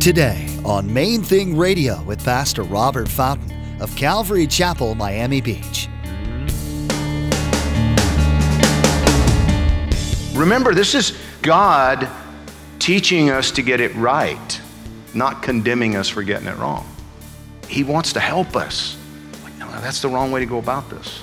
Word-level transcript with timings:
Today 0.00 0.46
on 0.64 0.90
Main 0.94 1.22
Thing 1.22 1.56
Radio 1.56 2.00
with 2.04 2.24
Pastor 2.24 2.62
Robert 2.62 3.08
Fountain 3.08 3.80
of 3.80 3.94
Calvary 3.96 4.46
Chapel, 4.46 4.94
Miami 4.94 5.40
Beach. 5.40 5.88
Remember, 10.34 10.72
this 10.72 10.94
is 10.94 11.18
God 11.42 12.08
teaching 12.78 13.30
us 13.30 13.50
to 13.50 13.60
get 13.60 13.80
it 13.80 13.92
right, 13.96 14.60
not 15.14 15.42
condemning 15.42 15.96
us 15.96 16.08
for 16.08 16.22
getting 16.22 16.46
it 16.46 16.56
wrong. 16.58 16.88
He 17.66 17.82
wants 17.82 18.12
to 18.12 18.20
help 18.20 18.54
us. 18.54 18.96
Like, 19.42 19.58
no, 19.58 19.68
that's 19.80 20.00
the 20.00 20.08
wrong 20.08 20.30
way 20.30 20.38
to 20.38 20.46
go 20.46 20.58
about 20.58 20.88
this. 20.88 21.18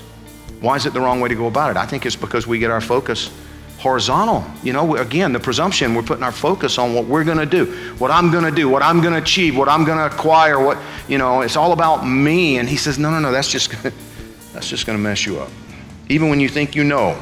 Why 0.59 0.75
is 0.75 0.85
it 0.85 0.91
the 0.91 1.01
wrong 1.01 1.21
way 1.21 1.29
to 1.29 1.35
go 1.35 1.47
about 1.47 1.71
it? 1.71 1.77
I 1.77 1.85
think 1.85 2.05
it's 2.05 2.17
because 2.17 2.45
we 2.45 2.59
get 2.59 2.71
our 2.71 2.81
focus 2.81 3.29
horizontal. 3.85 4.43
You 4.63 4.73
know, 4.73 4.95
again, 4.95 5.31
the 5.31 5.39
presumption 5.39 5.93
we're 5.93 6.01
putting 6.01 6.23
our 6.23 6.31
focus 6.31 6.79
on 6.79 6.95
what 6.95 7.05
we're 7.05 7.23
going 7.23 7.37
to 7.37 7.45
do, 7.45 7.65
what 7.99 8.09
I'm 8.09 8.31
going 8.31 8.43
to 8.43 8.49
do, 8.49 8.67
what 8.67 8.81
I'm 8.81 8.99
going 8.99 9.13
to 9.13 9.19
achieve, 9.19 9.55
what 9.55 9.69
I'm 9.69 9.85
going 9.85 9.99
to 9.99 10.07
acquire, 10.07 10.59
what, 10.59 10.79
you 11.07 11.19
know, 11.19 11.41
it's 11.41 11.55
all 11.55 11.71
about 11.71 12.03
me. 12.03 12.57
And 12.57 12.67
he 12.67 12.77
says, 12.77 12.97
no, 12.97 13.11
no, 13.11 13.19
no, 13.19 13.31
that's 13.31 13.51
just, 13.51 13.69
gonna, 13.69 13.93
that's 14.53 14.67
just 14.67 14.87
going 14.87 14.97
to 14.97 15.03
mess 15.03 15.27
you 15.27 15.39
up. 15.39 15.51
Even 16.09 16.29
when 16.29 16.39
you 16.39 16.49
think 16.49 16.75
you 16.75 16.83
know, 16.83 17.15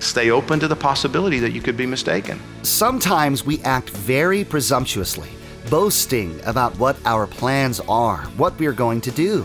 stay 0.00 0.30
open 0.30 0.58
to 0.60 0.68
the 0.68 0.76
possibility 0.76 1.38
that 1.40 1.52
you 1.52 1.60
could 1.60 1.76
be 1.76 1.84
mistaken. 1.84 2.40
Sometimes 2.62 3.44
we 3.44 3.60
act 3.60 3.90
very 3.90 4.44
presumptuously, 4.44 5.28
boasting 5.68 6.40
about 6.46 6.78
what 6.78 6.96
our 7.04 7.26
plans 7.26 7.78
are, 7.90 8.22
what 8.38 8.58
we're 8.58 8.72
going 8.72 9.02
to 9.02 9.10
do. 9.10 9.44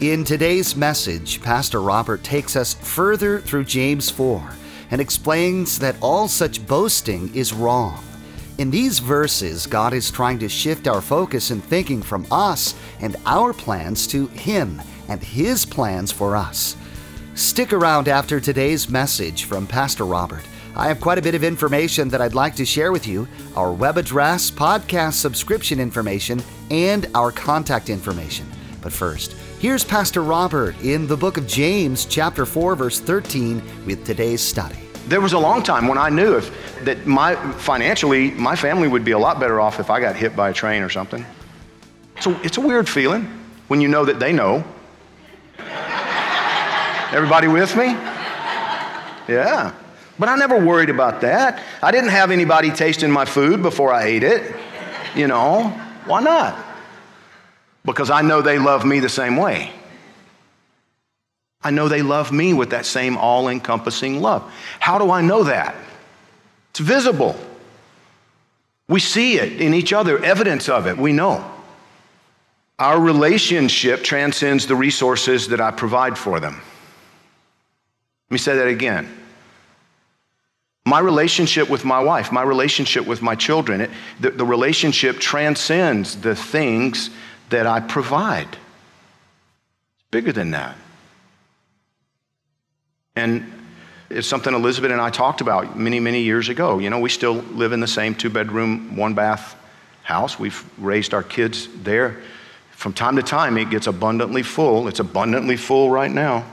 In 0.00 0.24
today's 0.24 0.74
message, 0.76 1.42
Pastor 1.42 1.82
Robert 1.82 2.24
takes 2.24 2.56
us 2.56 2.72
further 2.72 3.40
through 3.40 3.64
James 3.64 4.08
4 4.08 4.50
and 4.92 5.00
explains 5.00 5.78
that 5.80 5.96
all 6.00 6.28
such 6.28 6.64
boasting 6.68 7.34
is 7.34 7.52
wrong. 7.52 8.04
In 8.58 8.70
these 8.70 8.98
verses, 8.98 9.66
God 9.66 9.94
is 9.94 10.10
trying 10.10 10.38
to 10.40 10.48
shift 10.48 10.86
our 10.86 11.00
focus 11.00 11.50
and 11.50 11.64
thinking 11.64 12.02
from 12.02 12.26
us 12.30 12.76
and 13.00 13.16
our 13.24 13.54
plans 13.54 14.06
to 14.08 14.26
Him 14.28 14.80
and 15.08 15.20
His 15.20 15.64
plans 15.64 16.12
for 16.12 16.36
us. 16.36 16.76
Stick 17.34 17.72
around 17.72 18.08
after 18.08 18.38
today's 18.38 18.90
message 18.90 19.44
from 19.44 19.66
Pastor 19.66 20.04
Robert. 20.04 20.44
I 20.76 20.88
have 20.88 21.00
quite 21.00 21.18
a 21.18 21.22
bit 21.22 21.34
of 21.34 21.42
information 21.42 22.08
that 22.10 22.20
I'd 22.20 22.34
like 22.34 22.54
to 22.56 22.64
share 22.66 22.92
with 22.92 23.06
you 23.06 23.26
our 23.56 23.72
web 23.72 23.96
address, 23.96 24.50
podcast 24.50 25.14
subscription 25.14 25.80
information, 25.80 26.42
and 26.70 27.08
our 27.14 27.32
contact 27.32 27.88
information. 27.88 28.46
But 28.82 28.92
first, 28.92 29.32
here's 29.58 29.84
Pastor 29.84 30.22
Robert 30.22 30.78
in 30.82 31.06
the 31.06 31.16
book 31.16 31.38
of 31.38 31.46
James, 31.46 32.04
chapter 32.04 32.44
4, 32.44 32.76
verse 32.76 33.00
13, 33.00 33.62
with 33.86 34.04
today's 34.04 34.42
study. 34.42 34.81
There 35.06 35.20
was 35.20 35.32
a 35.32 35.38
long 35.38 35.62
time 35.62 35.88
when 35.88 35.98
I 35.98 36.08
knew 36.08 36.36
if, 36.36 36.84
that 36.84 37.06
my, 37.06 37.34
financially, 37.54 38.30
my 38.32 38.56
family 38.56 38.88
would 38.88 39.04
be 39.04 39.12
a 39.12 39.18
lot 39.18 39.40
better 39.40 39.60
off 39.60 39.80
if 39.80 39.90
I 39.90 40.00
got 40.00 40.16
hit 40.16 40.36
by 40.36 40.50
a 40.50 40.52
train 40.52 40.82
or 40.82 40.88
something. 40.88 41.24
So 42.20 42.38
it's 42.42 42.56
a 42.56 42.60
weird 42.60 42.88
feeling 42.88 43.24
when 43.68 43.80
you 43.80 43.88
know 43.88 44.04
that 44.04 44.20
they 44.20 44.32
know. 44.32 44.64
Everybody 47.12 47.48
with 47.48 47.76
me? 47.76 47.86
Yeah. 49.28 49.74
But 50.18 50.28
I 50.28 50.36
never 50.36 50.64
worried 50.64 50.90
about 50.90 51.20
that. 51.22 51.62
I 51.82 51.90
didn't 51.90 52.10
have 52.10 52.30
anybody 52.30 52.70
tasting 52.70 53.10
my 53.10 53.24
food 53.24 53.62
before 53.62 53.92
I 53.92 54.04
ate 54.04 54.22
it. 54.22 54.54
You 55.14 55.26
know, 55.26 55.68
why 56.06 56.22
not? 56.22 56.56
Because 57.84 58.10
I 58.10 58.22
know 58.22 58.40
they 58.40 58.58
love 58.58 58.84
me 58.84 59.00
the 59.00 59.08
same 59.08 59.36
way. 59.36 59.72
I 61.64 61.70
know 61.70 61.88
they 61.88 62.02
love 62.02 62.32
me 62.32 62.54
with 62.54 62.70
that 62.70 62.86
same 62.86 63.16
all 63.16 63.48
encompassing 63.48 64.20
love. 64.20 64.50
How 64.80 64.98
do 64.98 65.10
I 65.10 65.20
know 65.22 65.44
that? 65.44 65.74
It's 66.70 66.80
visible. 66.80 67.36
We 68.88 69.00
see 69.00 69.38
it 69.38 69.60
in 69.60 69.74
each 69.74 69.92
other, 69.92 70.22
evidence 70.22 70.68
of 70.68 70.86
it, 70.86 70.96
we 70.98 71.12
know. 71.12 71.48
Our 72.78 73.00
relationship 73.00 74.02
transcends 74.02 74.66
the 74.66 74.74
resources 74.74 75.48
that 75.48 75.60
I 75.60 75.70
provide 75.70 76.18
for 76.18 76.40
them. 76.40 76.54
Let 76.54 78.34
me 78.34 78.38
say 78.38 78.56
that 78.56 78.66
again. 78.66 79.18
My 80.84 80.98
relationship 80.98 81.70
with 81.70 81.84
my 81.84 82.00
wife, 82.00 82.32
my 82.32 82.42
relationship 82.42 83.06
with 83.06 83.22
my 83.22 83.36
children, 83.36 83.82
it, 83.82 83.90
the, 84.18 84.30
the 84.30 84.44
relationship 84.44 85.20
transcends 85.20 86.16
the 86.16 86.34
things 86.34 87.10
that 87.50 87.68
I 87.68 87.78
provide. 87.78 88.48
It's 88.48 90.04
bigger 90.10 90.32
than 90.32 90.50
that. 90.50 90.76
And 93.16 93.52
it's 94.10 94.26
something 94.26 94.54
Elizabeth 94.54 94.90
and 94.90 95.00
I 95.00 95.10
talked 95.10 95.40
about 95.40 95.78
many, 95.78 96.00
many 96.00 96.22
years 96.22 96.48
ago. 96.48 96.78
You 96.78 96.90
know, 96.90 96.98
we 96.98 97.08
still 97.08 97.34
live 97.34 97.72
in 97.72 97.80
the 97.80 97.86
same 97.86 98.14
two 98.14 98.30
bedroom, 98.30 98.96
one 98.96 99.14
bath 99.14 99.56
house. 100.02 100.38
We've 100.38 100.64
raised 100.78 101.14
our 101.14 101.22
kids 101.22 101.68
there. 101.82 102.20
From 102.70 102.92
time 102.92 103.16
to 103.16 103.22
time, 103.22 103.56
it 103.58 103.70
gets 103.70 103.86
abundantly 103.86 104.42
full. 104.42 104.88
It's 104.88 105.00
abundantly 105.00 105.56
full 105.56 105.90
right 105.90 106.10
now. 106.10 106.44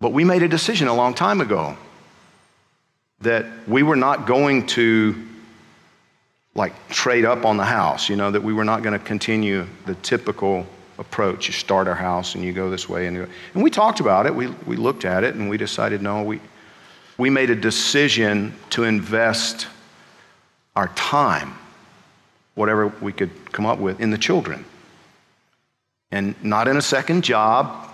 But 0.00 0.12
we 0.12 0.24
made 0.24 0.42
a 0.42 0.48
decision 0.48 0.88
a 0.88 0.94
long 0.94 1.14
time 1.14 1.40
ago 1.40 1.76
that 3.20 3.46
we 3.66 3.82
were 3.82 3.96
not 3.96 4.26
going 4.26 4.66
to 4.66 5.14
like 6.54 6.72
trade 6.88 7.24
up 7.24 7.44
on 7.44 7.56
the 7.56 7.64
house, 7.64 8.08
you 8.08 8.16
know, 8.16 8.30
that 8.30 8.42
we 8.42 8.52
were 8.52 8.64
not 8.64 8.82
going 8.82 8.98
to 8.98 9.04
continue 9.04 9.66
the 9.86 9.94
typical 9.96 10.66
approach. 10.98 11.46
You 11.46 11.52
start 11.52 11.88
our 11.88 11.94
house 11.94 12.34
and 12.34 12.44
you 12.44 12.52
go 12.52 12.70
this 12.70 12.88
way. 12.88 13.06
And, 13.06 13.16
and 13.16 13.62
we 13.62 13.70
talked 13.70 14.00
about 14.00 14.26
it. 14.26 14.34
We, 14.34 14.48
we 14.66 14.76
looked 14.76 15.04
at 15.04 15.24
it 15.24 15.34
and 15.34 15.48
we 15.48 15.56
decided 15.56 16.02
no, 16.02 16.22
we, 16.22 16.40
we 17.18 17.30
made 17.30 17.50
a 17.50 17.54
decision 17.54 18.54
to 18.70 18.84
invest 18.84 19.66
our 20.76 20.88
time, 20.88 21.54
whatever 22.54 22.88
we 23.00 23.12
could 23.12 23.30
come 23.52 23.66
up 23.66 23.78
with, 23.78 24.00
in 24.00 24.10
the 24.10 24.18
children. 24.18 24.64
And 26.10 26.34
not 26.44 26.68
in 26.68 26.76
a 26.76 26.82
second 26.82 27.24
job, 27.24 27.90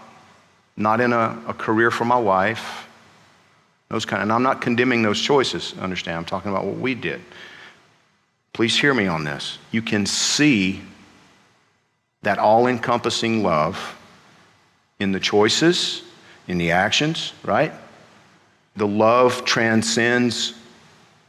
not 0.77 1.01
in 1.01 1.13
a, 1.13 1.39
a 1.47 1.55
career 1.55 1.91
for 1.91 2.05
my 2.05 2.19
wife, 2.19 2.87
those 3.89 4.05
kind 4.05 4.23
and 4.23 4.33
I'm 4.33 4.43
not 4.43 4.61
condemning 4.61 5.03
those 5.03 5.21
choices, 5.21 5.75
understand? 5.79 6.17
I'm 6.17 6.25
talking 6.25 6.51
about 6.51 6.65
what 6.65 6.77
we 6.77 6.95
did. 6.95 7.21
Please 8.53 8.79
hear 8.79 8.95
me 8.95 9.07
on 9.07 9.25
this. 9.25 9.59
You 9.73 9.83
can 9.83 10.07
see 10.07 10.81
that 12.23 12.39
all 12.39 12.67
encompassing 12.67 13.43
love 13.43 13.97
in 14.99 15.13
the 15.13 15.21
choices, 15.21 16.03
in 16.49 16.59
the 16.59 16.71
actions, 16.71 17.33
right? 17.45 17.73
The 18.77 18.87
love 18.87 19.45
transcends 19.45 20.55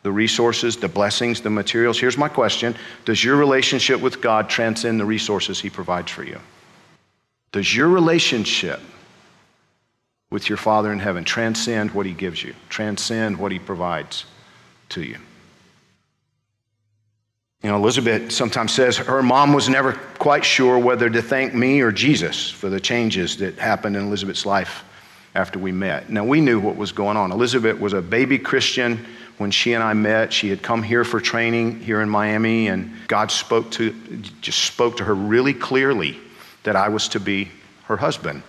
the 0.04 0.12
resources, 0.12 0.78
the 0.78 0.88
blessings, 0.88 1.42
the 1.42 1.50
materials. 1.50 2.00
Here's 2.00 2.18
my 2.18 2.28
question 2.28 2.76
Does 3.06 3.24
your 3.24 3.36
relationship 3.36 4.02
with 4.02 4.22
God 4.22 4.50
transcend 4.50 5.00
the 5.00 5.06
resources 5.06 5.60
He 5.60 5.70
provides 5.70 6.12
for 6.12 6.24
you? 6.24 6.40
Does 7.52 7.76
your 7.76 7.88
relationship 7.88 8.80
with 10.30 10.48
your 10.48 10.58
Father 10.58 10.92
in 10.92 11.00
heaven 11.00 11.24
transcend 11.24 11.92
what 11.92 12.06
He 12.06 12.14
gives 12.14 12.44
you, 12.44 12.54
transcend 12.70 13.38
what 13.38 13.52
He 13.52 13.60
provides 13.60 14.26
to 14.90 15.04
you? 15.04 15.18
You 17.64 17.70
know, 17.70 17.76
Elizabeth 17.76 18.32
sometimes 18.32 18.74
says 18.74 18.98
her 18.98 19.22
mom 19.22 19.54
was 19.54 19.70
never 19.70 19.94
quite 20.18 20.44
sure 20.44 20.80
whether 20.80 21.10
to 21.10 21.22
thank 21.22 21.54
me 21.54 21.82
or 21.82 21.92
Jesus 21.92 22.50
for 22.50 22.70
the 22.70 22.80
changes 22.80 23.38
that 23.38 23.60
happened 23.60 23.96
in 23.96 24.08
Elizabeth's 24.08 24.48
life 24.48 24.84
after 25.36 25.60
we 25.60 25.72
met. 25.72 26.10
Now, 26.10 26.24
we 26.24 26.42
knew 26.42 26.60
what 26.60 26.76
was 26.76 26.92
going 26.92 27.18
on. 27.18 27.32
Elizabeth 27.32 27.80
was 27.80 27.94
a 27.94 28.02
baby 28.02 28.40
Christian 28.40 29.06
when 29.38 29.52
she 29.52 29.74
and 29.74 29.84
I 29.84 29.94
met. 29.94 30.34
She 30.34 30.50
had 30.50 30.64
come 30.64 30.82
here 30.82 31.04
for 31.04 31.22
training 31.22 31.80
here 31.80 32.02
in 32.02 32.10
Miami, 32.10 32.68
and 32.68 32.92
God 33.08 33.32
spoke 33.32 33.70
to, 33.72 33.92
just 34.42 34.60
spoke 34.66 34.98
to 34.98 35.04
her 35.04 35.16
really 35.16 35.54
clearly 35.54 36.18
that 36.64 36.76
I 36.76 36.90
was 36.90 37.08
to 37.10 37.20
be 37.20 37.50
her 37.84 37.98
husband. 37.98 38.42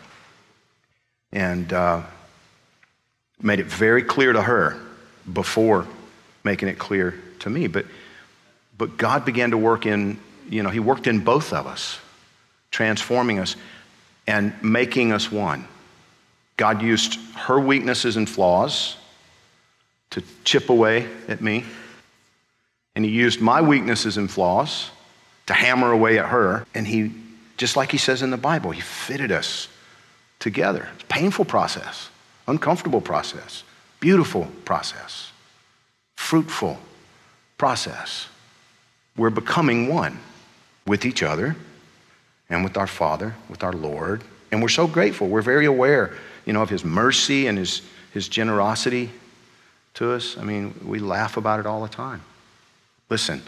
And 1.33 1.73
uh, 1.73 2.03
made 3.43 3.61
it 3.61 3.67
very 3.67 4.03
clear 4.03 4.33
to 4.33 4.43
her 4.43 4.79
before 5.33 5.87
making 6.45 6.69
it 6.69 6.79
clear 6.79 7.15
to 7.41 7.51
me. 7.51 7.67
But 7.67 7.87
but 8.77 8.97
God 8.97 9.25
began 9.25 9.51
to 9.51 9.59
work 9.59 9.87
in, 9.87 10.19
you 10.49 10.63
know, 10.63 10.71
He 10.71 10.81
worked 10.81 11.07
in 11.07 11.21
both 11.21 11.53
of 11.53 11.67
us, 11.67 11.99
transforming 12.71 13.39
us 13.39 13.57
and 14.27 14.53
making 14.63 15.13
us 15.13 15.31
one. 15.31 15.67
God 16.57 16.83
used 16.83 17.19
her 17.35 17.59
weaknesses 17.59 18.17
and 18.17 18.29
flaws 18.29 18.97
to 20.11 20.23
chip 20.45 20.71
away 20.71 21.09
at 21.29 21.41
me. 21.41 21.65
And 22.95 23.05
He 23.05 23.11
used 23.11 23.41
my 23.41 23.61
weaknesses 23.61 24.17
and 24.17 24.31
flaws 24.31 24.91
to 25.47 25.55
hammer 25.55 25.91
away 25.91 26.19
at 26.19 26.27
her. 26.27 26.67
And 26.75 26.87
He, 26.87 27.13
just 27.57 27.77
like 27.77 27.91
He 27.91 27.99
says 27.99 28.23
in 28.23 28.31
the 28.31 28.37
Bible, 28.37 28.71
He 28.71 28.81
fitted 28.81 29.33
us 29.33 29.69
together. 30.39 30.89
It's 30.95 31.05
a 31.05 31.07
painful 31.07 31.45
process, 31.45 32.11
uncomfortable 32.47 33.01
process, 33.01 33.65
beautiful 34.01 34.49
process, 34.65 35.31
fruitful 36.17 36.79
process. 37.59 38.27
We're 39.17 39.31
becoming 39.31 39.89
one 39.89 40.19
with 40.87 41.05
each 41.05 41.23
other 41.23 41.57
and 42.49 42.65
with 42.65 42.77
our 42.77 42.87
Father, 42.87 43.35
with 43.49 43.63
our 43.63 43.73
Lord. 43.73 44.23
And 44.51 44.61
we're 44.63 44.69
so 44.69 44.87
grateful. 44.87 45.29
We're 45.29 45.43
very 45.43 45.67
aware, 45.67 46.15
you 46.45 46.53
know, 46.53 46.63
of 46.63 46.71
His 46.71 46.85
mercy 46.85 47.47
and 47.47 47.59
His, 47.59 47.83
His 48.13 48.29
generosity 48.29 49.11
to 49.95 50.13
us. 50.13 50.37
I 50.39 50.45
mean, 50.45 50.75
we 50.85 50.99
laugh 50.99 51.37
about 51.37 51.61
it 51.61 51.67
all 51.67 51.83
the 51.83 51.89
time. 51.89 52.23
Listen, 53.09 53.43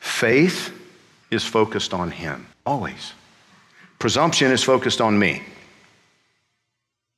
faith 0.00 0.72
is 1.30 1.44
focused 1.44 1.94
on 1.94 2.10
Him, 2.10 2.46
always. 2.64 3.12
Presumption 3.98 4.52
is 4.52 4.62
focused 4.62 5.00
on 5.00 5.18
me. 5.18 5.42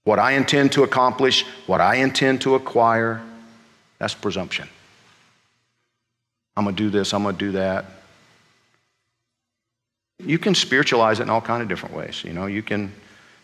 What 0.05 0.19
I 0.19 0.33
intend 0.33 0.73
to 0.73 0.83
accomplish, 0.83 1.45
what 1.67 1.81
I 1.81 1.97
intend 1.97 2.41
to 2.43 2.55
acquire, 2.55 3.21
that's 3.99 4.15
presumption. 4.15 4.69
I'm 6.57 6.65
going 6.65 6.77
to 6.77 6.83
do 6.83 6.91
this, 6.91 7.15
I'm 7.15 7.23
going 7.23 7.37
to 7.37 7.39
do 7.39 7.53
that. 7.53 7.87
You 10.19 10.39
can 10.39 10.55
spiritualize 10.55 11.21
it 11.21 11.25
in 11.25 11.31
all 11.31 11.41
kind 11.41 11.63
of 11.63 11.69
different 11.69 11.97
ways. 11.97 12.23
You 12.25 12.35
know, 12.35 12.47
you 12.47 12.63
can, 12.63 12.93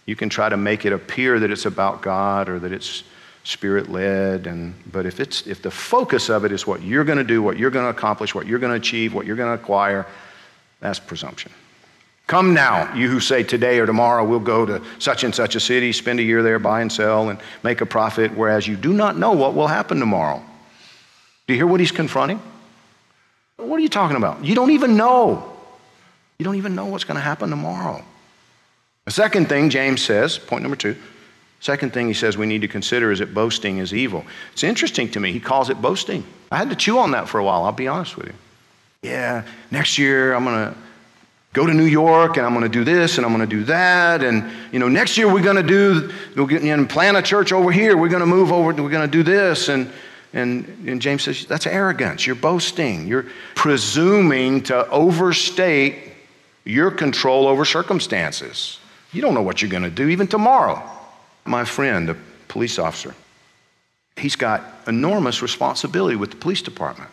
you 0.04 0.14
can 0.14 0.28
try 0.28 0.48
to 0.48 0.56
make 0.56 0.84
it 0.84 0.92
appear 0.92 1.40
that 1.40 1.50
it's 1.50 1.64
about 1.64 2.02
God 2.02 2.48
or 2.48 2.58
that 2.58 2.72
it's 2.72 3.02
spirit 3.46 3.88
led 3.88 4.48
and 4.48 4.74
but 4.90 5.06
if 5.06 5.20
it's 5.20 5.46
if 5.46 5.62
the 5.62 5.70
focus 5.70 6.28
of 6.28 6.44
it 6.44 6.50
is 6.50 6.66
what 6.66 6.82
you're 6.82 7.04
going 7.04 7.16
to 7.16 7.22
do 7.22 7.40
what 7.40 7.56
you're 7.56 7.70
going 7.70 7.84
to 7.84 7.96
accomplish 7.96 8.34
what 8.34 8.44
you're 8.44 8.58
going 8.58 8.72
to 8.72 8.76
achieve 8.76 9.14
what 9.14 9.24
you're 9.24 9.36
going 9.36 9.56
to 9.56 9.62
acquire 9.62 10.04
that's 10.80 10.98
presumption 10.98 11.52
come 12.26 12.52
now 12.54 12.92
you 12.92 13.08
who 13.08 13.20
say 13.20 13.44
today 13.44 13.78
or 13.78 13.86
tomorrow 13.86 14.24
we'll 14.24 14.40
go 14.40 14.66
to 14.66 14.82
such 14.98 15.22
and 15.22 15.32
such 15.32 15.54
a 15.54 15.60
city 15.60 15.92
spend 15.92 16.18
a 16.18 16.24
year 16.24 16.42
there 16.42 16.58
buy 16.58 16.80
and 16.80 16.90
sell 16.90 17.28
and 17.28 17.38
make 17.62 17.80
a 17.80 17.86
profit 17.86 18.36
whereas 18.36 18.66
you 18.66 18.74
do 18.74 18.92
not 18.92 19.16
know 19.16 19.30
what 19.30 19.54
will 19.54 19.68
happen 19.68 20.00
tomorrow 20.00 20.42
do 21.46 21.54
you 21.54 21.60
hear 21.60 21.68
what 21.68 21.78
he's 21.78 21.92
confronting 21.92 22.42
what 23.56 23.76
are 23.76 23.82
you 23.82 23.88
talking 23.88 24.16
about 24.16 24.44
you 24.44 24.54
don't 24.54 24.70
even 24.70 24.96
know 24.96 25.52
you 26.38 26.44
don't 26.44 26.56
even 26.56 26.74
know 26.74 26.86
what's 26.86 27.04
going 27.04 27.16
to 27.16 27.20
happen 27.20 27.50
tomorrow 27.50 28.02
the 29.04 29.10
second 29.10 29.48
thing 29.48 29.70
james 29.70 30.02
says 30.02 30.38
point 30.38 30.62
number 30.62 30.76
two 30.76 30.96
Second 31.60 31.92
thing 31.92 32.06
he 32.06 32.14
says 32.14 32.36
we 32.36 32.46
need 32.46 32.60
to 32.60 32.68
consider 32.68 33.10
is 33.10 33.18
that 33.20 33.32
boasting 33.32 33.78
is 33.78 33.94
evil. 33.94 34.24
It's 34.52 34.62
interesting 34.62 35.10
to 35.12 35.20
me. 35.20 35.32
He 35.32 35.40
calls 35.40 35.70
it 35.70 35.80
boasting. 35.80 36.24
I 36.52 36.58
had 36.58 36.70
to 36.70 36.76
chew 36.76 36.98
on 36.98 37.12
that 37.12 37.28
for 37.28 37.38
a 37.38 37.44
while, 37.44 37.64
I'll 37.64 37.72
be 37.72 37.88
honest 37.88 38.16
with 38.16 38.26
you. 38.26 38.34
Yeah, 39.02 39.44
next 39.70 39.98
year 39.98 40.34
I'm 40.34 40.44
going 40.44 40.72
to 40.72 40.78
go 41.54 41.66
to 41.66 41.72
New 41.72 41.84
York 41.84 42.36
and 42.36 42.46
I'm 42.46 42.52
going 42.52 42.62
to 42.62 42.68
do 42.68 42.84
this 42.84 43.16
and 43.16 43.26
I'm 43.26 43.34
going 43.34 43.48
to 43.48 43.56
do 43.56 43.64
that. 43.64 44.22
And, 44.22 44.50
you 44.70 44.78
know, 44.78 44.88
next 44.88 45.16
year 45.16 45.32
we're 45.32 45.42
going 45.42 45.56
to 45.56 45.62
do, 45.62 46.12
we'll 46.36 46.46
get, 46.46 46.62
and 46.62 46.88
plant 46.88 47.16
a 47.16 47.22
church 47.22 47.52
over 47.52 47.72
here. 47.72 47.96
We're 47.96 48.10
going 48.10 48.20
to 48.20 48.26
move 48.26 48.52
over, 48.52 48.72
we're 48.82 48.90
going 48.90 49.08
to 49.08 49.08
do 49.08 49.22
this. 49.22 49.68
And, 49.68 49.90
and, 50.36 50.88
and 50.88 51.00
James 51.00 51.22
says, 51.22 51.46
that's 51.46 51.66
arrogance. 51.66 52.26
You're 52.26 52.36
boasting. 52.36 53.06
You're 53.06 53.26
presuming 53.54 54.62
to 54.64 54.88
overstate 54.90 56.12
your 56.64 56.90
control 56.90 57.46
over 57.46 57.64
circumstances. 57.64 58.78
You 59.12 59.22
don't 59.22 59.34
know 59.34 59.42
what 59.42 59.62
you're 59.62 59.70
going 59.70 59.82
to 59.84 59.90
do 59.90 60.08
even 60.08 60.26
tomorrow 60.26 60.82
my 61.46 61.64
friend, 61.64 62.10
a 62.10 62.16
police 62.48 62.78
officer, 62.78 63.14
he's 64.16 64.36
got 64.36 64.62
enormous 64.86 65.42
responsibility 65.42 66.16
with 66.16 66.30
the 66.30 66.36
police 66.36 66.62
department. 66.62 67.10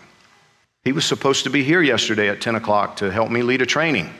He 0.84 0.92
was 0.92 1.06
supposed 1.06 1.44
to 1.46 1.50
be 1.50 1.64
here 1.64 1.82
yesterday 1.82 2.30
at 2.30 2.42
10 2.42 2.56
o'clock 2.56 2.98
to 2.98 3.12
help 3.12 3.30
me 3.32 3.42
lead 3.42 3.62
a 3.62 3.66
training. 3.66 4.14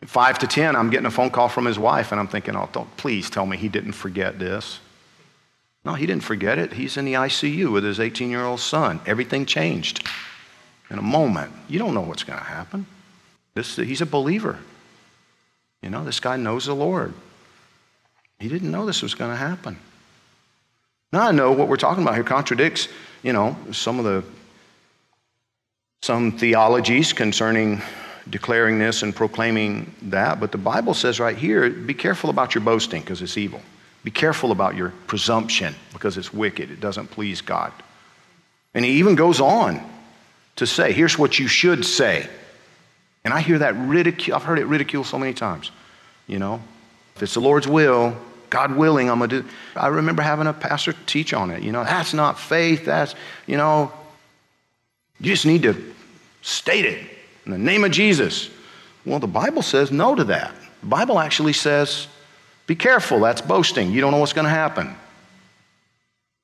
At 0.00 0.08
5 0.08 0.38
to 0.40 0.46
10, 0.46 0.76
I'm 0.76 0.90
getting 0.90 1.06
a 1.06 1.10
phone 1.10 1.30
call 1.30 1.48
from 1.48 1.66
his 1.66 1.78
wife, 1.78 2.12
and 2.12 2.20
I'm 2.20 2.28
thinking, 2.28 2.56
oh, 2.56 2.68
don't, 2.72 2.94
please 2.96 3.28
tell 3.28 3.44
me 3.44 3.56
he 3.56 3.68
didn't 3.68 3.92
forget 3.92 4.38
this. 4.38 4.80
No, 5.88 5.94
he 5.94 6.04
didn't 6.04 6.22
forget 6.22 6.58
it. 6.58 6.74
He's 6.74 6.98
in 6.98 7.06
the 7.06 7.14
ICU 7.14 7.72
with 7.72 7.82
his 7.82 7.98
18 7.98 8.28
year 8.28 8.44
old 8.44 8.60
son. 8.60 9.00
Everything 9.06 9.46
changed 9.46 10.06
in 10.90 10.98
a 10.98 11.02
moment. 11.02 11.50
You 11.66 11.78
don't 11.78 11.94
know 11.94 12.02
what's 12.02 12.24
going 12.24 12.38
to 12.38 12.44
happen. 12.44 12.84
This, 13.54 13.76
he's 13.76 14.02
a 14.02 14.06
believer. 14.06 14.58
You 15.80 15.88
know, 15.88 16.04
this 16.04 16.20
guy 16.20 16.36
knows 16.36 16.66
the 16.66 16.74
Lord. 16.74 17.14
He 18.38 18.50
didn't 18.50 18.70
know 18.70 18.84
this 18.84 19.00
was 19.00 19.14
going 19.14 19.30
to 19.30 19.36
happen. 19.38 19.78
Now 21.10 21.28
I 21.28 21.32
know 21.32 21.52
what 21.52 21.68
we're 21.68 21.76
talking 21.76 22.02
about 22.02 22.16
here 22.16 22.22
contradicts, 22.22 22.88
you 23.22 23.32
know, 23.32 23.56
some 23.72 23.98
of 23.98 24.04
the 24.04 24.22
some 26.02 26.32
theologies 26.32 27.14
concerning 27.14 27.80
declaring 28.28 28.78
this 28.78 29.02
and 29.02 29.16
proclaiming 29.16 29.94
that, 30.02 30.38
but 30.38 30.52
the 30.52 30.58
Bible 30.58 30.92
says 30.92 31.18
right 31.18 31.36
here, 31.36 31.70
be 31.70 31.94
careful 31.94 32.28
about 32.28 32.54
your 32.54 32.62
boasting 32.62 33.00
because 33.00 33.22
it's 33.22 33.38
evil. 33.38 33.62
Be 34.08 34.12
careful 34.12 34.52
about 34.52 34.74
your 34.74 34.94
presumption 35.06 35.74
because 35.92 36.16
it's 36.16 36.32
wicked. 36.32 36.70
It 36.70 36.80
doesn't 36.80 37.08
please 37.08 37.42
God. 37.42 37.74
And 38.72 38.82
he 38.82 38.92
even 38.92 39.16
goes 39.16 39.38
on 39.38 39.82
to 40.56 40.66
say, 40.66 40.92
here's 40.92 41.18
what 41.18 41.38
you 41.38 41.46
should 41.46 41.84
say. 41.84 42.26
And 43.22 43.34
I 43.34 43.42
hear 43.42 43.58
that 43.58 43.76
ridicule, 43.76 44.34
I've 44.34 44.44
heard 44.44 44.58
it 44.58 44.64
ridiculed 44.64 45.04
so 45.04 45.18
many 45.18 45.34
times. 45.34 45.72
You 46.26 46.38
know, 46.38 46.62
if 47.16 47.22
it's 47.22 47.34
the 47.34 47.42
Lord's 47.42 47.68
will, 47.68 48.16
God 48.48 48.74
willing, 48.74 49.10
I'm 49.10 49.18
going 49.18 49.28
to 49.28 49.42
do. 49.42 49.48
I 49.76 49.88
remember 49.88 50.22
having 50.22 50.46
a 50.46 50.54
pastor 50.54 50.94
teach 51.04 51.34
on 51.34 51.50
it. 51.50 51.62
You 51.62 51.72
know, 51.72 51.84
that's 51.84 52.14
not 52.14 52.40
faith. 52.40 52.86
That's, 52.86 53.14
you 53.46 53.58
know, 53.58 53.92
you 55.20 55.32
just 55.32 55.44
need 55.44 55.64
to 55.64 55.94
state 56.40 56.86
it 56.86 57.06
in 57.44 57.52
the 57.52 57.58
name 57.58 57.84
of 57.84 57.90
Jesus. 57.90 58.48
Well, 59.04 59.18
the 59.18 59.26
Bible 59.26 59.60
says 59.60 59.92
no 59.92 60.14
to 60.14 60.24
that. 60.24 60.54
The 60.80 60.86
Bible 60.88 61.18
actually 61.18 61.52
says, 61.52 62.06
be 62.68 62.76
careful. 62.76 63.18
That's 63.18 63.40
boasting. 63.40 63.90
You 63.90 64.02
don't 64.02 64.12
know 64.12 64.18
what's 64.18 64.34
going 64.34 64.44
to 64.44 64.50
happen. 64.50 64.94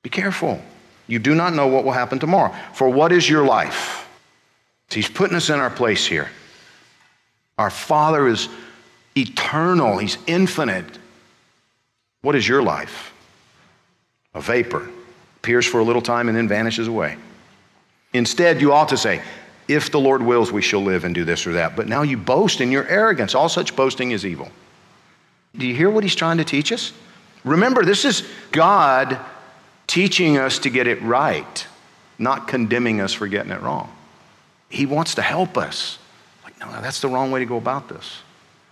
Be 0.03 0.09
careful. 0.09 0.61
You 1.07 1.19
do 1.19 1.35
not 1.35 1.53
know 1.53 1.67
what 1.67 1.85
will 1.85 1.93
happen 1.93 2.19
tomorrow. 2.19 2.53
For 2.73 2.89
what 2.89 3.13
is 3.13 3.29
your 3.29 3.45
life? 3.45 4.09
He's 4.91 5.09
putting 5.09 5.37
us 5.37 5.51
in 5.51 5.61
our 5.61 5.69
place 5.69 6.07
here. 6.07 6.31
Our 7.59 7.69
Father 7.69 8.27
is 8.27 8.49
eternal, 9.17 9.99
He's 9.99 10.17
infinite. 10.27 10.99
What 12.23 12.35
is 12.35 12.49
your 12.49 12.63
life? 12.63 13.13
A 14.33 14.41
vapor, 14.41 14.89
appears 15.37 15.67
for 15.67 15.81
a 15.81 15.85
little 15.85 16.01
time 16.01 16.29
and 16.29 16.37
then 16.37 16.49
vanishes 16.49 16.89
away. 16.89 17.19
Instead, 18.15 18.63
you 18.63 18.73
ought 18.73 18.89
to 18.89 18.97
say, 18.97 19.21
if 19.69 19.91
the 19.91 20.01
Lord 20.01 20.23
wills, 20.23 20.51
we 20.51 20.63
shall 20.63 20.81
live 20.81 21.05
and 21.05 21.15
do 21.15 21.25
this 21.25 21.47
or 21.47 21.53
that. 21.53 21.77
But 21.77 21.87
now 21.87 22.01
you 22.01 22.17
boast 22.17 22.63
in 22.63 22.73
your 22.73 22.87
arrogance. 22.89 23.35
All 23.35 23.51
such 23.51 23.77
boasting 23.77 24.13
is 24.13 24.25
evil. 24.25 24.51
Do 25.57 25.67
you 25.67 25.75
hear 25.75 25.91
what 25.91 26.03
he's 26.03 26.15
trying 26.15 26.39
to 26.39 26.45
teach 26.45 26.73
us? 26.73 26.93
Remember, 27.45 27.85
this 27.85 28.05
is 28.05 28.27
God 28.51 29.19
teaching 29.87 30.39
us 30.39 30.59
to 30.61 30.71
get 30.71 30.87
it 30.87 31.01
right, 31.03 31.67
not 32.19 32.49
condemning 32.49 33.01
us 33.01 33.13
for 33.13 33.29
getting 33.29 33.53
it 33.53 33.61
wrong. 33.61 33.95
He 34.69 34.87
wants 34.87 35.15
to 35.17 35.23
help 35.23 35.57
us. 35.57 35.99
Like, 36.43 36.59
no, 36.59 36.71
no, 36.71 36.81
that's 36.81 37.01
the 37.01 37.09
wrong 37.09 37.31
way 37.31 37.41
to 37.41 37.47
go 37.47 37.57
about 37.57 37.89
this. 37.89 38.19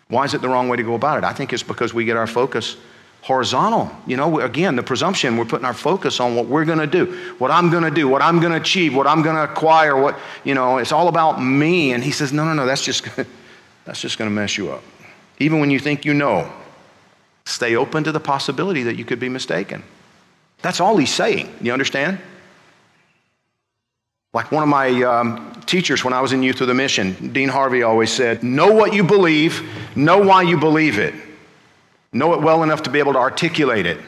Why 0.08 0.24
is 0.24 0.34
it 0.34 0.42
the 0.42 0.48
wrong 0.48 0.68
way 0.68 0.76
to 0.76 0.82
go 0.82 0.94
about 0.94 1.18
it? 1.18 1.24
I 1.24 1.32
think 1.32 1.52
it's 1.52 1.62
because 1.62 1.94
we 1.94 2.04
get 2.04 2.16
our 2.16 2.26
focus 2.26 2.76
horizontal. 3.20 3.90
You 4.06 4.16
know, 4.16 4.40
again, 4.40 4.74
the 4.74 4.82
presumption, 4.82 5.36
we're 5.36 5.44
putting 5.44 5.64
our 5.64 5.74
focus 5.74 6.18
on 6.18 6.34
what 6.34 6.46
we're 6.46 6.64
going 6.64 6.80
to 6.80 6.86
do, 6.86 7.34
what 7.38 7.50
I'm 7.50 7.70
going 7.70 7.84
to 7.84 7.90
do, 7.90 8.08
what 8.08 8.20
I'm 8.20 8.40
going 8.40 8.52
to 8.52 8.58
achieve, 8.60 8.96
what 8.96 9.06
I'm 9.06 9.22
going 9.22 9.36
to 9.36 9.44
acquire, 9.44 9.96
what, 9.96 10.18
you 10.42 10.54
know, 10.54 10.78
it's 10.78 10.92
all 10.92 11.08
about 11.08 11.40
me. 11.40 11.92
And 11.92 12.02
he 12.02 12.10
says, 12.10 12.32
no, 12.32 12.44
no, 12.44 12.52
no, 12.52 12.66
that's 12.66 12.84
just, 12.84 13.04
that's 13.84 14.00
just 14.00 14.18
going 14.18 14.28
to 14.28 14.34
mess 14.34 14.58
you 14.58 14.72
up. 14.72 14.82
Even 15.38 15.60
when 15.60 15.70
you 15.70 15.78
think 15.78 16.04
you 16.04 16.14
know, 16.14 16.52
stay 17.44 17.76
open 17.76 18.04
to 18.04 18.12
the 18.12 18.20
possibility 18.20 18.82
that 18.84 18.96
you 18.96 19.04
could 19.04 19.20
be 19.20 19.28
mistaken. 19.28 19.82
That's 20.62 20.80
all 20.80 20.96
he's 20.96 21.12
saying. 21.12 21.52
You 21.60 21.72
understand? 21.72 22.18
Like 24.32 24.50
one 24.50 24.62
of 24.62 24.68
my 24.68 25.02
um, 25.02 25.60
teachers 25.66 26.04
when 26.04 26.14
I 26.14 26.20
was 26.20 26.32
in 26.32 26.42
Youth 26.42 26.60
with 26.60 26.68
the 26.68 26.74
Mission, 26.74 27.32
Dean 27.32 27.48
Harvey 27.48 27.82
always 27.82 28.10
said, 28.10 28.42
Know 28.42 28.72
what 28.72 28.94
you 28.94 29.04
believe, 29.04 29.68
know 29.94 30.18
why 30.18 30.42
you 30.42 30.56
believe 30.56 30.98
it. 30.98 31.14
Know 32.12 32.34
it 32.34 32.40
well 32.40 32.62
enough 32.62 32.82
to 32.84 32.90
be 32.90 32.98
able 32.98 33.14
to 33.14 33.18
articulate 33.18 33.86
it. 33.86 33.98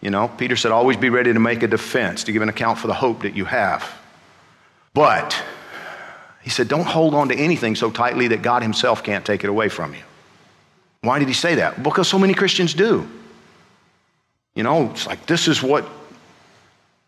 You 0.00 0.10
know, 0.10 0.28
Peter 0.28 0.56
said, 0.56 0.72
always 0.72 0.96
be 0.96 1.10
ready 1.10 1.32
to 1.32 1.38
make 1.38 1.62
a 1.62 1.68
defense, 1.68 2.24
to 2.24 2.32
give 2.32 2.42
an 2.42 2.48
account 2.48 2.78
for 2.78 2.88
the 2.88 2.94
hope 2.94 3.22
that 3.22 3.36
you 3.36 3.44
have. 3.44 3.88
But 4.94 5.40
he 6.42 6.50
said, 6.50 6.66
don't 6.66 6.86
hold 6.86 7.14
on 7.14 7.28
to 7.28 7.36
anything 7.36 7.76
so 7.76 7.90
tightly 7.90 8.28
that 8.28 8.42
God 8.42 8.62
himself 8.62 9.04
can't 9.04 9.24
take 9.24 9.44
it 9.44 9.50
away 9.50 9.68
from 9.68 9.94
you. 9.94 10.02
Why 11.02 11.18
did 11.18 11.28
he 11.28 11.34
say 11.34 11.56
that? 11.56 11.82
Because 11.82 12.08
so 12.08 12.18
many 12.18 12.34
Christians 12.34 12.74
do. 12.74 13.08
You 14.54 14.62
know, 14.62 14.90
it's 14.90 15.06
like 15.06 15.26
this 15.26 15.48
is 15.48 15.62
what 15.62 15.86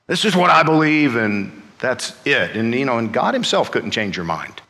this 0.07 0.25
is 0.25 0.37
what 0.37 0.51
I 0.51 0.63
believe 0.63 1.17
and 1.17 1.63
that's 1.79 2.15
it. 2.27 2.57
And 2.57 2.75
you 2.75 2.85
know, 2.85 2.99
and 2.99 3.13
God 3.13 3.35
himself 3.35 3.71
couldn't 3.71 3.91
change 3.91 4.17
your 4.17 4.27
mind. 4.27 4.61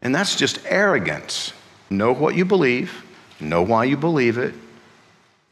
And 0.00 0.14
that's 0.14 0.36
just 0.36 0.58
arrogance. 0.66 1.52
Know 1.90 2.12
what 2.12 2.34
you 2.34 2.44
believe, 2.44 3.04
know 3.38 3.62
why 3.62 3.84
you 3.84 3.96
believe 3.96 4.38
it, 4.38 4.54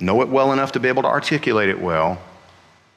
Know 0.01 0.23
it 0.23 0.29
well 0.29 0.53
enough 0.53 0.73
to 0.73 0.81
be 0.81 0.89
able 0.89 1.03
to 1.03 1.09
articulate 1.09 1.69
it 1.69 1.81
well, 1.81 2.19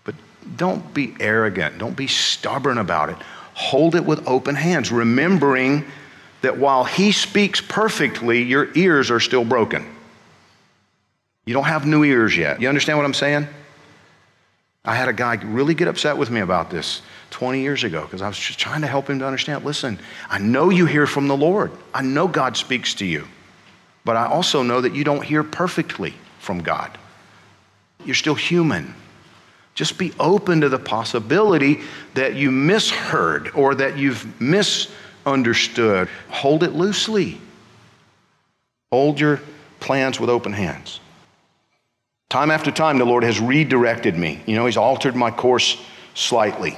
but 0.06 0.16
don't 0.56 0.94
be 0.94 1.16
arrogant. 1.20 1.78
Don't 1.78 1.98
be 1.98 2.08
stubborn 2.08 2.78
about 2.78 3.10
it. 3.10 3.18
Hold 3.56 3.96
it 3.96 4.06
with 4.06 4.26
open 4.28 4.56
hands, 4.56 4.92
remembering 4.92 5.86
that 6.42 6.58
while 6.58 6.86
He 6.86 7.12
speaks 7.12 7.60
perfectly, 7.62 8.42
your 8.42 8.70
ears 8.76 9.12
are 9.12 9.20
still 9.20 9.44
broken. 9.44 9.93
You 11.46 11.54
don't 11.54 11.66
have 11.66 11.86
new 11.86 12.04
ears 12.04 12.36
yet. 12.38 12.62
You 12.62 12.70
understand 12.70 12.98
what 12.98 13.06
I'm 13.06 13.14
saying? 13.14 13.48
I 14.86 14.96
had 14.96 15.08
a 15.08 15.14
guy 15.14 15.36
really 15.36 15.76
get 15.76 15.88
upset 15.88 16.18
with 16.18 16.30
me 16.30 16.42
about 16.42 16.70
this 16.70 17.02
20 17.30 17.62
years 17.62 17.84
ago 17.84 18.02
because 18.04 18.22
I 18.22 18.28
was 18.28 18.38
just 18.38 18.60
trying 18.60 18.82
to 18.82 18.88
help 18.88 19.10
him 19.10 19.20
to 19.20 19.26
understand. 19.26 19.64
Listen, 19.64 19.98
I 20.30 20.40
know 20.40 20.70
you 20.70 20.86
hear 20.86 21.08
from 21.08 21.28
the 21.28 21.38
Lord, 21.38 21.72
I 21.94 22.02
know 22.02 22.28
God 22.28 22.58
speaks 22.58 22.94
to 22.96 23.06
you, 23.06 23.28
but 24.04 24.18
I 24.18 24.26
also 24.26 24.62
know 24.62 24.82
that 24.82 24.94
you 24.94 25.04
don't 25.04 25.24
hear 25.24 25.44
perfectly 25.44 26.14
from 26.40 26.62
God. 26.62 26.98
You're 28.04 28.16
still 28.16 28.36
human. 28.36 28.94
Just 29.74 29.98
be 29.98 30.14
open 30.20 30.62
to 30.62 30.70
the 30.70 30.78
possibility 30.78 31.82
that 32.14 32.36
you 32.36 32.52
misheard 32.52 33.52
or 33.56 33.74
that 33.76 33.98
you've 33.98 34.40
misunderstood. 34.40 36.10
Hold 36.30 36.64
it 36.64 36.74
loosely. 36.74 37.40
Hold 38.92 39.20
your 39.20 39.40
plans 39.80 40.20
with 40.20 40.30
open 40.30 40.54
hands. 40.54 41.00
Time 42.34 42.50
after 42.50 42.72
time, 42.72 42.98
the 42.98 43.06
Lord 43.06 43.24
has 43.24 43.40
redirected 43.40 44.18
me. 44.18 44.42
You 44.48 44.56
know, 44.56 44.66
He's 44.66 44.76
altered 44.76 45.16
my 45.16 45.30
course 45.30 45.80
slightly. 46.16 46.76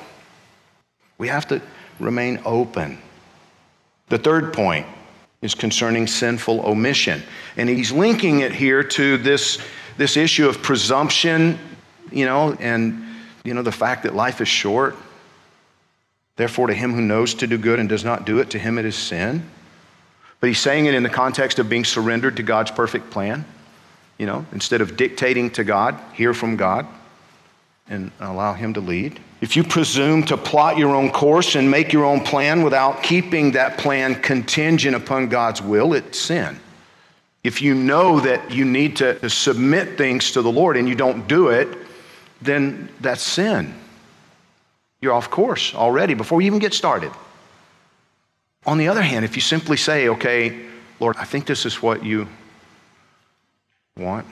We 1.18 1.30
have 1.30 1.48
to 1.48 1.62
remain 1.98 2.42
open. 2.44 2.98
The 4.10 4.18
third 4.18 4.52
point 4.52 4.86
is 5.42 5.56
concerning 5.56 6.08
sinful 6.08 6.60
omission. 6.68 7.24
And 7.56 7.70
he's 7.70 7.94
linking 7.94 8.42
it 8.42 8.52
here 8.52 8.84
to 8.84 9.18
this, 9.18 9.62
this 9.96 10.18
issue 10.18 10.50
of 10.50 10.62
presumption, 10.62 11.58
you 12.12 12.26
know, 12.26 12.58
and, 12.60 13.06
you 13.46 13.54
know, 13.54 13.62
the 13.62 13.72
fact 13.72 14.04
that 14.04 14.14
life 14.14 14.42
is 14.42 14.50
short. 14.50 14.98
Therefore, 16.36 16.68
to 16.68 16.74
him 16.74 16.94
who 16.94 17.02
knows 17.02 17.34
to 17.36 17.48
do 17.48 17.58
good 17.58 17.80
and 17.80 17.88
does 17.88 18.04
not 18.04 18.26
do 18.26 18.40
it, 18.40 18.50
to 18.50 18.60
him 18.60 18.78
it 18.78 18.84
is 18.84 18.98
sin. 18.98 19.50
But 20.42 20.48
he's 20.48 20.60
saying 20.60 20.88
it 20.88 20.96
in 20.96 21.04
the 21.04 21.10
context 21.10 21.60
of 21.60 21.70
being 21.70 21.86
surrendered 21.86 22.36
to 22.36 22.44
God's 22.44 22.72
perfect 22.72 23.10
plan. 23.10 23.46
You 24.18 24.26
know, 24.26 24.46
instead 24.52 24.82
of 24.82 24.96
dictating 24.96 25.50
to 25.52 25.64
God, 25.64 26.00
hear 26.14 26.34
from 26.34 26.56
God 26.56 26.88
and 27.88 28.12
allow 28.20 28.54
him 28.54 28.74
to 28.74 28.80
lead. 28.80 29.20
If 29.42 29.56
you 29.56 29.64
presume 29.64 30.24
to 30.24 30.38
plot 30.38 30.78
your 30.78 30.96
own 30.96 31.12
course 31.12 31.56
and 31.56 31.70
make 31.70 31.94
your 31.94 32.06
own 32.06 32.22
plan 32.22 32.64
without 32.64 33.04
keeping 33.04 33.52
that 33.52 33.78
plan 33.78 34.16
contingent 34.16 34.96
upon 34.96 35.30
God's 35.30 35.62
will, 35.62 35.94
it's 35.94 36.20
sin. 36.20 36.60
If 37.44 37.62
you 37.62 37.76
know 37.76 38.20
that 38.22 38.52
you 38.52 38.66
need 38.66 38.96
to, 38.98 39.30
submit 39.30 39.98
things 39.98 40.32
to 40.32 40.42
the 40.42 40.52
Lord 40.52 40.78
and 40.78 40.90
you 40.90 40.96
don't 40.96 41.28
do 41.28 41.50
it, 41.50 41.78
then 42.42 42.90
that's 43.02 43.22
sin. 43.22 43.76
You're 45.00 45.14
off 45.14 45.30
course 45.30 45.76
already 45.76 46.16
before 46.16 46.42
you 46.42 46.48
even 46.48 46.60
get 46.60 46.74
started. 46.74 47.12
On 48.66 48.80
the 48.80 48.88
other 48.88 49.04
hand, 49.04 49.26
if 49.26 49.36
you 49.36 49.42
simply 49.42 49.78
say, 49.78 50.08
okay, 50.10 50.60
Lord, 51.00 51.18
I 51.20 51.26
think 51.26 51.46
this 51.46 51.68
is 51.68 51.84
what 51.84 52.04
you 52.04 52.28
want. 53.98 54.28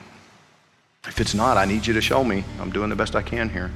If 1.08 1.22
it's 1.22 1.32
not, 1.32 1.56
I 1.56 1.64
need 1.64 1.86
you 1.86 1.94
to 1.94 2.00
show 2.02 2.22
me. 2.22 2.44
I'm 2.60 2.70
doing 2.70 2.90
the 2.90 2.96
best 2.96 3.16
I 3.16 3.22
can 3.22 3.48
here. 3.48 3.70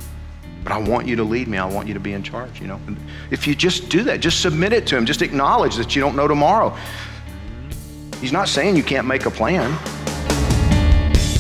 But 0.63 0.73
I 0.73 0.77
want 0.77 1.07
you 1.07 1.17
to 1.17 1.25
lead 1.25 1.49
me. 1.49 1.57
I 1.57 1.65
want 1.65 1.89
you 1.89 1.95
to 1.95 2.01
be 2.01 2.13
in 2.13 2.23
charge, 2.23 2.61
you 2.61 2.67
know. 2.67 2.79
And 2.87 2.99
if 3.31 3.47
you 3.47 3.55
just 3.55 3.89
do 3.89 4.03
that, 4.03 4.21
just 4.21 4.43
submit 4.43 4.75
it 4.75 4.87
to 4.89 4.99
him. 4.99 5.07
Just 5.07 5.23
acknowledge 5.23 5.77
that 5.77 5.97
you 5.97 6.03
don't 6.03 6.15
know 6.15 6.29
tomorrow. 6.29 6.77
He's 8.21 8.33
not 8.33 8.49
saying 8.51 8.77
you 8.77 8.83
can't 8.83 9.07
make 9.07 9.25
a 9.25 9.31
plan. 9.31 9.71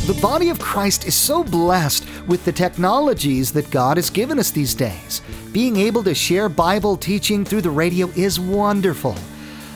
The 0.06 0.18
body 0.22 0.48
of 0.48 0.58
Christ 0.58 1.06
is 1.06 1.14
so 1.14 1.44
blessed 1.44 2.08
with 2.26 2.46
the 2.46 2.52
technologies 2.52 3.52
that 3.52 3.70
God 3.70 3.98
has 3.98 4.08
given 4.08 4.38
us 4.38 4.50
these 4.50 4.74
days. 4.74 5.20
Being 5.52 5.76
able 5.76 6.02
to 6.04 6.14
share 6.14 6.48
Bible 6.48 6.96
teaching 6.96 7.44
through 7.44 7.60
the 7.60 7.68
radio 7.68 8.08
is 8.16 8.40
wonderful. 8.40 9.14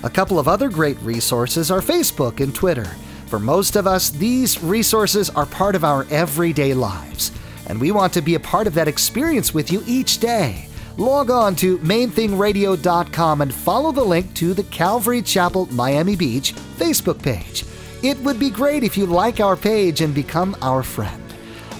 A 0.02 0.08
couple 0.08 0.38
of 0.38 0.48
other 0.48 0.70
great 0.70 0.98
resources 1.02 1.70
are 1.70 1.82
Facebook 1.82 2.40
and 2.40 2.54
Twitter. 2.54 2.90
For 3.32 3.38
most 3.38 3.76
of 3.76 3.86
us, 3.86 4.10
these 4.10 4.62
resources 4.62 5.30
are 5.30 5.46
part 5.46 5.74
of 5.74 5.84
our 5.84 6.06
everyday 6.10 6.74
lives, 6.74 7.32
and 7.66 7.80
we 7.80 7.90
want 7.90 8.12
to 8.12 8.20
be 8.20 8.34
a 8.34 8.40
part 8.40 8.66
of 8.66 8.74
that 8.74 8.88
experience 8.88 9.54
with 9.54 9.72
you 9.72 9.82
each 9.86 10.18
day. 10.18 10.68
Log 10.98 11.30
on 11.30 11.56
to 11.56 11.78
mainthingradio.com 11.78 13.40
and 13.40 13.54
follow 13.54 13.90
the 13.90 14.04
link 14.04 14.34
to 14.34 14.52
the 14.52 14.64
Calvary 14.64 15.22
Chapel 15.22 15.64
Miami 15.72 16.14
Beach 16.14 16.52
Facebook 16.76 17.22
page. 17.22 17.64
It 18.02 18.18
would 18.18 18.38
be 18.38 18.50
great 18.50 18.84
if 18.84 18.98
you 18.98 19.06
like 19.06 19.40
our 19.40 19.56
page 19.56 20.02
and 20.02 20.14
become 20.14 20.54
our 20.60 20.82
friend. 20.82 21.22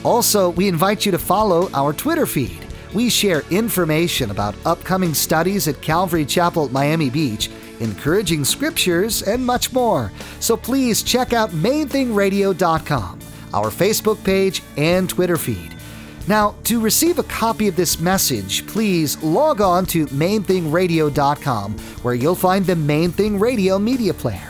Also, 0.04 0.48
we 0.48 0.68
invite 0.68 1.04
you 1.04 1.12
to 1.12 1.18
follow 1.18 1.70
our 1.74 1.92
Twitter 1.92 2.24
feed. 2.24 2.64
We 2.94 3.10
share 3.10 3.42
information 3.50 4.30
about 4.30 4.54
upcoming 4.64 5.12
studies 5.12 5.68
at 5.68 5.82
Calvary 5.82 6.24
Chapel 6.24 6.70
Miami 6.70 7.10
Beach 7.10 7.50
encouraging 7.82 8.44
scriptures, 8.44 9.22
and 9.22 9.44
much 9.44 9.72
more. 9.72 10.12
So 10.40 10.56
please 10.56 11.02
check 11.02 11.32
out 11.32 11.50
mainthingradio.com, 11.50 13.18
our 13.52 13.70
Facebook 13.70 14.22
page, 14.24 14.62
and 14.76 15.08
Twitter 15.08 15.36
feed. 15.36 15.76
Now, 16.28 16.54
to 16.64 16.80
receive 16.80 17.18
a 17.18 17.24
copy 17.24 17.66
of 17.66 17.74
this 17.74 17.98
message, 17.98 18.66
please 18.68 19.20
log 19.22 19.60
on 19.60 19.86
to 19.86 20.06
mainthingradio.com, 20.06 21.78
where 22.02 22.14
you'll 22.14 22.34
find 22.36 22.64
the 22.64 22.76
Main 22.76 23.10
Thing 23.10 23.38
Radio 23.38 23.78
media 23.78 24.14
player. 24.14 24.48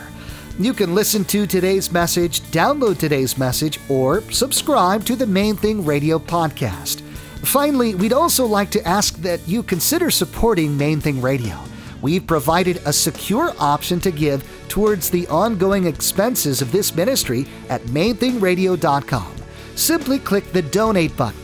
You 0.59 0.73
can 0.73 0.93
listen 0.93 1.25
to 1.25 1.47
today's 1.47 1.91
message, 1.91 2.41
download 2.41 2.99
today's 2.99 3.39
message, 3.39 3.79
or 3.89 4.21
subscribe 4.31 5.03
to 5.05 5.15
the 5.15 5.25
Main 5.25 5.55
Thing 5.55 5.83
Radio 5.83 6.19
podcast. 6.19 7.01
Finally, 7.39 7.95
we'd 7.95 8.13
also 8.13 8.45
like 8.45 8.69
to 8.69 8.87
ask 8.87 9.15
that 9.17 9.45
you 9.47 9.63
consider 9.63 10.11
supporting 10.11 10.77
Main 10.77 11.01
Thing 11.01 11.21
Radio 11.21 11.59
we've 12.03 12.27
provided 12.27 12.79
a 12.85 12.93
secure 12.93 13.51
option 13.59 13.99
to 14.01 14.11
give 14.11 14.47
towards 14.67 15.09
the 15.09 15.25
ongoing 15.27 15.87
expenses 15.87 16.61
of 16.61 16.71
this 16.71 16.93
ministry 16.95 17.47
at 17.69 17.81
mainthingradio.com. 17.85 19.35
Simply 19.75 20.19
click 20.19 20.51
the 20.51 20.61
donate 20.61 21.17
button. 21.17 21.39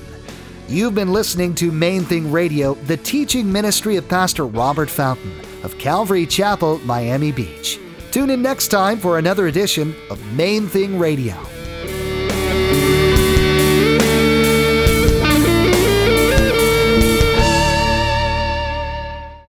You've 0.67 0.93
been 0.93 1.11
listening 1.11 1.55
to 1.55 1.71
Main 1.71 2.03
Thing 2.03 2.31
Radio, 2.31 2.75
the 2.75 2.97
teaching 2.97 3.51
ministry 3.51 3.95
of 3.95 4.07
Pastor 4.07 4.45
Robert 4.45 4.89
Fountain 4.89 5.33
of 5.63 5.77
Calvary 5.79 6.27
Chapel, 6.27 6.77
Miami 6.79 7.31
Beach. 7.31 7.79
Tune 8.11 8.29
in 8.29 8.41
next 8.41 8.67
time 8.67 8.97
for 8.99 9.17
another 9.17 9.47
edition 9.47 9.95
of 10.11 10.23
Main 10.33 10.67
Thing 10.67 10.99
Radio. 10.99 11.35